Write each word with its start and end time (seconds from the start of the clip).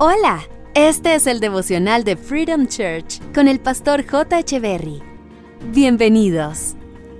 Hola, 0.00 0.42
este 0.74 1.16
es 1.16 1.26
el 1.26 1.40
devocional 1.40 2.04
de 2.04 2.16
Freedom 2.16 2.68
Church 2.68 3.20
con 3.34 3.48
el 3.48 3.58
pastor 3.58 4.06
J. 4.08 4.38
Echeverry. 4.38 5.02
Bienvenidos. 5.72 6.76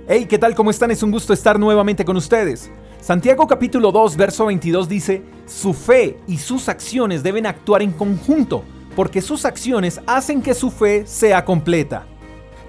Hey, 0.07 0.27
¿qué 0.29 0.37
tal? 0.37 0.55
¿Cómo 0.55 0.71
están? 0.71 0.89
Es 0.89 1.03
un 1.03 1.11
gusto 1.11 1.33
estar 1.33 1.59
nuevamente 1.59 2.05
con 2.05 2.15
ustedes. 2.15 2.71
Santiago 3.01 3.45
capítulo 3.47 3.91
2, 3.91 4.15
verso 4.15 4.45
22 4.45 4.87
dice, 4.87 5.23
Su 5.45 5.73
fe 5.73 6.19
y 6.25 6.37
sus 6.37 6.69
acciones 6.69 7.21
deben 7.21 7.47
actuar 7.47 7.81
en 7.81 7.91
conjunto, 7.91 8.63
porque 8.95 9.21
sus 9.21 9.43
acciones 9.43 9.99
hacen 10.07 10.41
que 10.41 10.53
su 10.53 10.71
fe 10.71 11.05
sea 11.05 11.43
completa. 11.43 12.05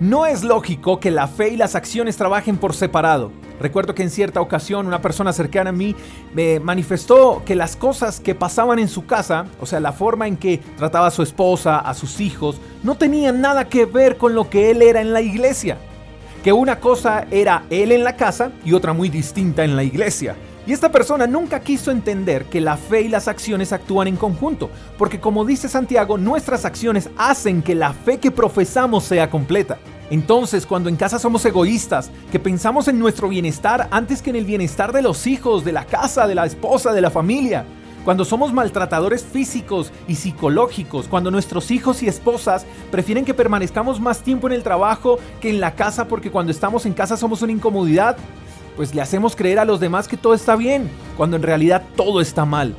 No 0.01 0.27
es 0.27 0.43
lógico 0.43 0.99
que 0.99 1.13
la 1.13 1.29
fe 1.29 1.51
y 1.51 1.57
las 1.57 1.77
acciones 1.77 2.17
trabajen 2.17 2.57
por 2.57 2.75
separado. 2.75 3.31
Recuerdo 3.61 3.95
que 3.95 4.03
en 4.03 4.11
cierta 4.11 4.41
ocasión 4.41 4.87
una 4.87 5.03
persona 5.03 5.35
cercana 5.35 5.71
a 5.71 5.75
mí 5.75 5.95
me 6.35 6.61
manifestó 6.61 7.43
que 7.45 7.55
las 7.55 7.77
cosas 7.77 8.19
que 8.19 8.35
pasaban 8.35 8.79
en 8.79 8.89
su 8.89 9.05
casa, 9.05 9.45
o 9.61 9.67
sea, 9.67 9.81
la 9.81 9.93
forma 9.93 10.27
en 10.27 10.39
que 10.39 10.59
trataba 10.79 11.09
a 11.09 11.11
su 11.11 11.23
esposa, 11.23 11.79
a 11.79 11.93
sus 11.93 12.21
hijos, 12.21 12.59
no 12.83 12.95
tenían 12.95 13.43
nada 13.43 13.69
que 13.69 13.85
ver 13.85 14.17
con 14.17 14.35
lo 14.35 14.49
que 14.49 14.71
él 14.71 14.81
era 14.81 15.03
en 15.03 15.13
la 15.13 15.21
iglesia. 15.21 15.77
Que 16.43 16.55
una 16.55 16.81
cosa 16.81 17.27
era 17.31 17.65
él 17.69 17.93
en 17.93 18.03
la 18.03 18.17
casa 18.17 18.51
y 18.65 18.73
otra 18.73 18.95
muy 18.95 19.11
distinta 19.11 19.63
en 19.63 19.77
la 19.77 19.85
iglesia. 19.85 20.37
Y 20.67 20.73
esta 20.73 20.91
persona 20.91 21.27
nunca 21.27 21.61
quiso 21.61 21.91
entender 21.91 22.47
que 22.47 22.63
la 22.63 22.79
fe 22.79 23.03
y 23.03 23.09
las 23.09 23.29
acciones 23.29 23.75
actúan 23.75 24.09
en 24.09 24.17
conjunto, 24.17 24.71
porque 24.97 25.21
como 25.21 25.45
dice 25.45 25.69
Santiago, 25.69 26.17
nuestras 26.17 26.65
acciones 26.65 27.11
hacen 27.19 27.61
que 27.61 27.75
la 27.75 27.93
fe 27.93 28.19
que 28.19 28.31
profesamos 28.31 29.05
sea 29.05 29.29
completa. 29.29 29.79
Entonces, 30.11 30.67
cuando 30.67 30.89
en 30.89 30.97
casa 30.97 31.21
somos 31.21 31.45
egoístas, 31.45 32.11
que 32.33 32.41
pensamos 32.41 32.89
en 32.89 32.99
nuestro 32.99 33.29
bienestar 33.29 33.89
antes 33.93 34.21
que 34.21 34.31
en 34.31 34.37
el 34.37 34.45
bienestar 34.45 34.93
de 34.93 35.03
los 35.03 35.29
hijos, 35.29 35.65
de 35.65 35.73
la 35.73 35.87
casa, 35.87 36.27
de 36.27 36.35
la 36.35 36.47
esposa, 36.47 36.93
de 36.93 37.01
la 37.01 37.11
familia, 37.11 37.65
cuando 38.05 38.25
somos 38.25 38.53
maltratadores 38.53 39.23
físicos 39.23 39.93
y 40.09 40.17
psicológicos, 40.17 41.07
cuando 41.07 41.31
nuestros 41.31 41.71
hijos 41.71 42.03
y 42.03 42.09
esposas 42.09 42.67
prefieren 42.91 43.25
que 43.25 43.35
permanezcamos 43.35 44.01
más 44.01 44.23
tiempo 44.23 44.49
en 44.49 44.55
el 44.55 44.63
trabajo 44.63 45.19
que 45.41 45.51
en 45.51 45.61
la 45.61 45.75
casa 45.75 46.09
porque 46.09 46.31
cuando 46.31 46.51
estamos 46.51 46.87
en 46.87 46.95
casa 46.95 47.17
somos 47.17 47.43
una 47.43 47.53
incomodidad, 47.53 48.17
pues 48.77 48.95
le 48.95 49.03
hacemos 49.03 49.37
creer 49.37 49.59
a 49.59 49.65
los 49.65 49.79
demás 49.79 50.09
que 50.09 50.17
todo 50.17 50.35
está 50.35 50.57
bien, 50.57 50.91
cuando 51.17 51.37
en 51.37 51.43
realidad 51.43 51.85
todo 51.95 52.21
está 52.21 52.45
mal. 52.45 52.75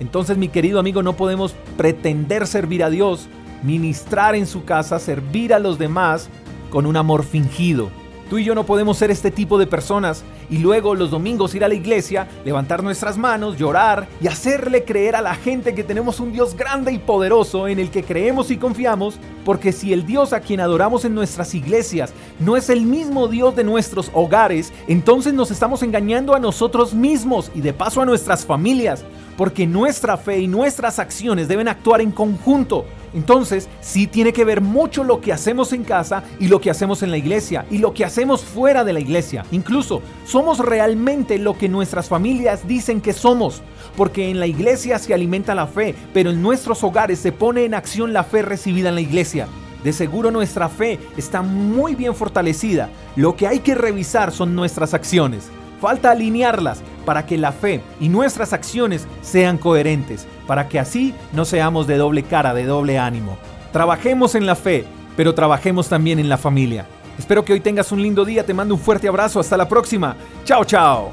Entonces, 0.00 0.36
mi 0.36 0.48
querido 0.48 0.80
amigo, 0.80 1.02
no 1.02 1.12
podemos 1.12 1.54
pretender 1.76 2.46
servir 2.46 2.82
a 2.82 2.90
Dios, 2.90 3.28
ministrar 3.62 4.34
en 4.34 4.46
su 4.46 4.64
casa, 4.64 4.98
servir 4.98 5.54
a 5.54 5.60
los 5.60 5.78
demás 5.78 6.28
con 6.72 6.86
un 6.86 6.96
amor 6.96 7.22
fingido. 7.22 7.90
Tú 8.30 8.38
y 8.38 8.44
yo 8.44 8.54
no 8.54 8.64
podemos 8.64 8.96
ser 8.96 9.10
este 9.10 9.30
tipo 9.30 9.58
de 9.58 9.66
personas 9.66 10.24
y 10.48 10.56
luego 10.56 10.94
los 10.94 11.10
domingos 11.10 11.54
ir 11.54 11.64
a 11.64 11.68
la 11.68 11.74
iglesia, 11.74 12.26
levantar 12.46 12.82
nuestras 12.82 13.18
manos, 13.18 13.58
llorar 13.58 14.08
y 14.22 14.26
hacerle 14.26 14.84
creer 14.84 15.16
a 15.16 15.20
la 15.20 15.34
gente 15.34 15.74
que 15.74 15.84
tenemos 15.84 16.18
un 16.18 16.32
Dios 16.32 16.56
grande 16.56 16.92
y 16.92 16.98
poderoso 16.98 17.68
en 17.68 17.78
el 17.78 17.90
que 17.90 18.04
creemos 18.04 18.50
y 18.50 18.56
confiamos, 18.56 19.18
porque 19.44 19.70
si 19.70 19.92
el 19.92 20.06
Dios 20.06 20.32
a 20.32 20.40
quien 20.40 20.60
adoramos 20.60 21.04
en 21.04 21.14
nuestras 21.14 21.54
iglesias 21.54 22.14
no 22.40 22.56
es 22.56 22.70
el 22.70 22.86
mismo 22.86 23.28
Dios 23.28 23.54
de 23.54 23.64
nuestros 23.64 24.10
hogares, 24.14 24.72
entonces 24.88 25.34
nos 25.34 25.50
estamos 25.50 25.82
engañando 25.82 26.34
a 26.34 26.40
nosotros 26.40 26.94
mismos 26.94 27.50
y 27.54 27.60
de 27.60 27.74
paso 27.74 28.00
a 28.00 28.06
nuestras 28.06 28.46
familias, 28.46 29.04
porque 29.36 29.66
nuestra 29.66 30.16
fe 30.16 30.38
y 30.38 30.48
nuestras 30.48 30.98
acciones 30.98 31.48
deben 31.48 31.68
actuar 31.68 32.00
en 32.00 32.12
conjunto. 32.12 32.86
Entonces, 33.14 33.68
sí 33.80 34.06
tiene 34.06 34.32
que 34.32 34.44
ver 34.44 34.60
mucho 34.60 35.04
lo 35.04 35.20
que 35.20 35.32
hacemos 35.32 35.72
en 35.72 35.84
casa 35.84 36.24
y 36.38 36.48
lo 36.48 36.60
que 36.60 36.70
hacemos 36.70 37.02
en 37.02 37.10
la 37.10 37.18
iglesia 37.18 37.66
y 37.70 37.78
lo 37.78 37.92
que 37.92 38.04
hacemos 38.04 38.42
fuera 38.42 38.84
de 38.84 38.92
la 38.92 39.00
iglesia. 39.00 39.44
Incluso, 39.50 40.02
somos 40.26 40.58
realmente 40.58 41.38
lo 41.38 41.56
que 41.56 41.68
nuestras 41.68 42.08
familias 42.08 42.66
dicen 42.66 43.00
que 43.00 43.12
somos, 43.12 43.62
porque 43.96 44.30
en 44.30 44.40
la 44.40 44.46
iglesia 44.46 44.98
se 44.98 45.12
alimenta 45.12 45.54
la 45.54 45.66
fe, 45.66 45.94
pero 46.14 46.30
en 46.30 46.42
nuestros 46.42 46.82
hogares 46.84 47.18
se 47.18 47.32
pone 47.32 47.64
en 47.64 47.74
acción 47.74 48.12
la 48.12 48.24
fe 48.24 48.42
recibida 48.42 48.88
en 48.88 48.94
la 48.94 49.00
iglesia. 49.00 49.48
De 49.84 49.92
seguro 49.92 50.30
nuestra 50.30 50.68
fe 50.68 51.00
está 51.16 51.42
muy 51.42 51.94
bien 51.94 52.14
fortalecida. 52.14 52.88
Lo 53.16 53.34
que 53.34 53.48
hay 53.48 53.58
que 53.58 53.74
revisar 53.74 54.30
son 54.30 54.54
nuestras 54.54 54.94
acciones. 54.94 55.50
Falta 55.80 56.12
alinearlas 56.12 56.80
para 57.02 57.26
que 57.26 57.38
la 57.38 57.52
fe 57.52 57.80
y 58.00 58.08
nuestras 58.08 58.52
acciones 58.52 59.06
sean 59.20 59.58
coherentes, 59.58 60.26
para 60.46 60.68
que 60.68 60.78
así 60.78 61.14
no 61.32 61.44
seamos 61.44 61.86
de 61.86 61.96
doble 61.96 62.22
cara, 62.22 62.54
de 62.54 62.64
doble 62.64 62.98
ánimo. 62.98 63.36
Trabajemos 63.72 64.34
en 64.34 64.46
la 64.46 64.54
fe, 64.54 64.84
pero 65.16 65.34
trabajemos 65.34 65.88
también 65.88 66.18
en 66.18 66.28
la 66.28 66.38
familia. 66.38 66.86
Espero 67.18 67.44
que 67.44 67.52
hoy 67.52 67.60
tengas 67.60 67.92
un 67.92 68.02
lindo 68.02 68.24
día, 68.24 68.44
te 68.44 68.54
mando 68.54 68.74
un 68.74 68.80
fuerte 68.80 69.08
abrazo, 69.08 69.40
hasta 69.40 69.56
la 69.56 69.68
próxima. 69.68 70.16
Chao, 70.44 70.64
chao. 70.64 71.10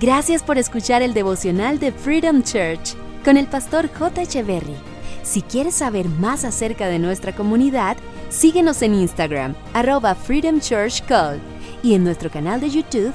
Gracias 0.00 0.42
por 0.42 0.58
escuchar 0.58 1.02
el 1.02 1.14
devocional 1.14 1.78
de 1.78 1.92
Freedom 1.92 2.42
Church 2.42 2.94
con 3.24 3.36
el 3.36 3.46
pastor 3.46 3.88
J. 3.96 4.22
Echeverry. 4.22 4.76
Si 5.22 5.40
quieres 5.40 5.74
saber 5.74 6.08
más 6.08 6.44
acerca 6.44 6.86
de 6.86 6.98
nuestra 6.98 7.34
comunidad, 7.34 7.96
síguenos 8.28 8.82
en 8.82 8.94
Instagram, 8.94 9.54
arroba 9.72 10.14
Freedom 10.14 10.60
Church 10.60 11.02
Call, 11.06 11.40
y 11.82 11.94
en 11.94 12.04
nuestro 12.04 12.30
canal 12.30 12.60
de 12.60 12.70
YouTube, 12.70 13.14